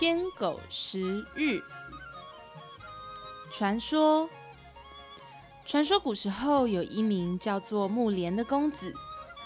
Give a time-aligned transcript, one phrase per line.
[0.00, 1.60] 天狗食日。
[3.52, 4.30] 传说，
[5.66, 8.94] 传说古时候有一名叫做木莲的公子，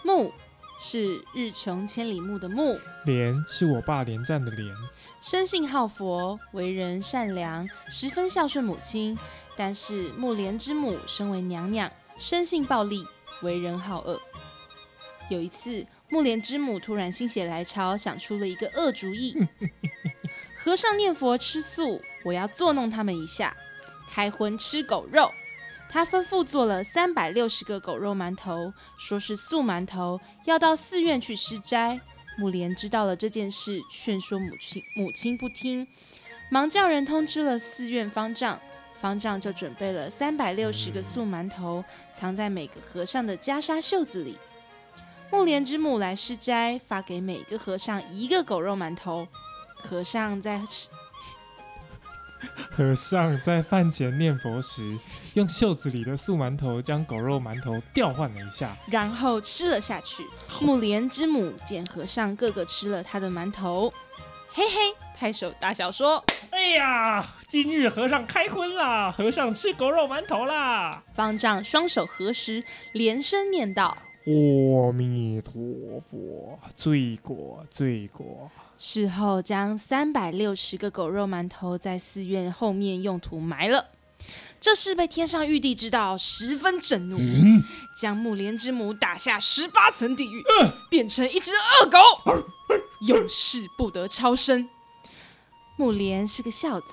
[0.04, 0.32] 木
[0.80, 4.72] 是日穷千里目的木，莲是我爸连战的莲，
[5.20, 9.18] 生性好佛，为人善良，十分孝顺母亲。
[9.56, 13.04] 但是木莲之母身为娘娘，生性暴戾，
[13.42, 14.20] 为人好恶。
[15.28, 19.34] 有一次，木莲之母突然心血来潮，想出了一个恶主意。
[20.64, 23.54] 和尚念佛吃素，我要作弄他们一下，
[24.10, 25.30] 开荤吃狗肉。
[25.90, 32.00] 他吩咐做了三百六十个狗肉馒头，说是素馒头，要到寺院去施斋。
[32.38, 35.86] 木莲知道了这件事，劝说母亲，母亲不听，
[36.50, 38.58] 忙叫人通知了寺院方丈。
[38.94, 44.38] 方丈就准备了三百六十个素馒头，藏在每个和尚的袈裟袖子里。
[45.30, 49.28] 木莲之母来施斋，发给每个和尚一个狗肉馒头。
[49.88, 50.88] 和尚在吃，
[52.72, 54.82] 和尚在饭前念佛时，
[55.34, 60.24] 用袖子里的素馒头将狗肉馒头调换了一下，然后吃了下去。
[60.60, 63.92] 木莲之母见和尚个个吃了他的馒头，
[64.52, 66.24] 嘿嘿，拍手大笑说。
[66.50, 69.10] 哎呀，今日和尚开荤啦！
[69.10, 71.02] 和尚吃狗肉馒头啦！
[71.12, 73.96] 方丈双手合十，连声念道
[74.26, 75.52] ：“阿弥陀
[76.08, 83.86] 佛，罪过罪过。”事后将三百六十个狗肉馒头在寺院后面用土埋了。
[84.60, 87.18] 这事被天上玉帝知道，十分震怒，
[88.00, 90.42] 将木莲之母打下十八层地狱，
[90.88, 91.98] 变成一只恶狗，
[93.06, 94.66] 永世不得超生。
[95.76, 96.86] 木莲是个孝子，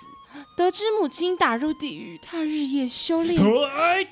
[0.55, 3.41] 得知母亲打入地狱，他日夜修炼，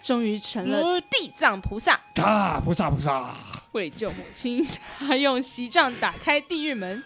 [0.02, 2.00] 终于成了地藏菩萨。
[2.16, 3.36] 大菩萨菩萨。
[3.74, 4.68] 为救母亲，
[4.98, 7.04] 他用锡杖打开地狱门，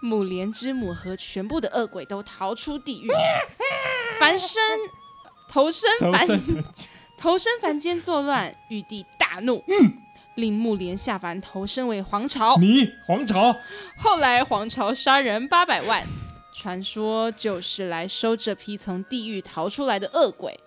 [0.00, 3.08] 木莲之母和全部的恶鬼都逃出地狱，
[4.20, 4.62] 凡身
[5.48, 6.28] 投身凡
[7.18, 9.64] 投身凡间作乱，玉帝大怒，
[10.36, 12.56] 令木莲下凡投身为皇朝。
[12.58, 13.56] 你皇朝。
[13.98, 16.06] 后来皇朝杀人八百万。
[16.54, 20.58] 传说就是来收这批从地狱逃出来的恶鬼。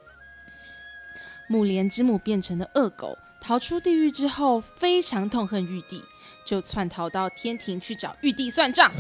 [1.47, 6.01] 木莲之母变成了恶狗，逃出地狱之后非常痛恨玉帝，
[6.45, 8.91] 就窜逃到天庭去找玉帝算账。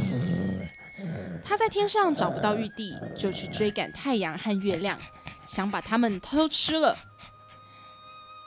[1.43, 4.99] 他在天上找不到玉帝，就去追赶太阳和月亮，
[5.47, 6.97] 想把他们偷吃了，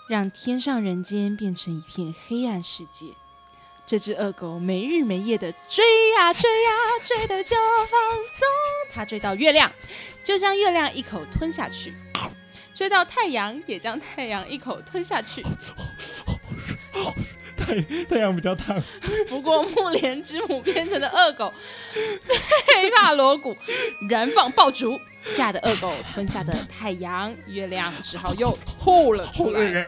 [0.09, 3.07] 让天上人间变成一片黑暗世界。
[3.87, 5.85] 这只恶狗没日没夜的追
[6.17, 6.71] 呀追呀，
[7.07, 7.55] 追的就
[7.89, 8.01] 放
[8.37, 8.49] 纵。
[8.93, 9.71] 他追到月亮，
[10.25, 11.93] 就将月亮一口吞下去；
[12.75, 15.45] 追到太阳，也将太阳一口吞下去。
[17.57, 18.83] 太太阳比较烫。
[19.29, 21.53] 不过木莲之母变成的恶狗
[22.23, 23.57] 最怕锣鼓，
[24.09, 29.87] 燃放爆竹，吓得恶狗吞下的太阳、月亮只好又吐了出来。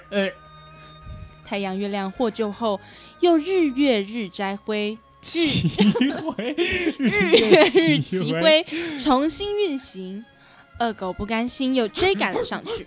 [1.44, 2.80] 太阳、月亮获救后。
[3.20, 5.68] 又日月日摘辉，齐
[6.12, 6.54] 回，
[6.98, 8.64] 日月日齐归，
[8.98, 10.24] 重新运行。
[10.80, 12.86] 恶狗不甘心，又追赶了上去。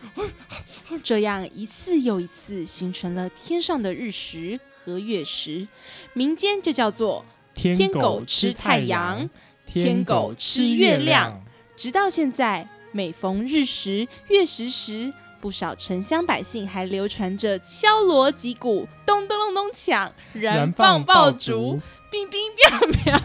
[1.03, 5.67] 这样一次又一次，形成了天上的日食和月食，
[6.13, 9.29] 民间就叫做天狗吃太阳，
[9.65, 11.43] 天狗吃月亮。
[11.75, 23.23] 直到现在，每逢日食、月食时，不少城乡百姓还流传着敲锣击鼓、咚咚咚咚锵、燃放爆竹、乒乒乓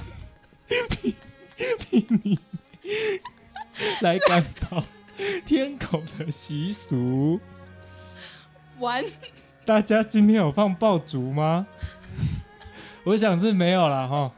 [2.07, 2.39] 乓，
[4.01, 4.85] 来感到
[5.45, 7.41] 天狗的习俗。
[8.79, 9.05] 完，
[9.65, 11.67] 大家今天有放爆竹吗？
[13.03, 14.33] 我想是没有了哈。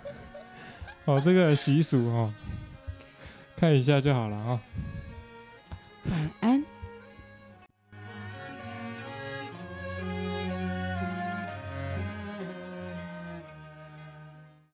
[1.05, 2.33] 哦，这个习俗哈，
[3.55, 4.61] 看一下就好了哈。